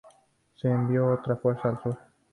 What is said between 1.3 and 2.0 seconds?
fuerza al sur.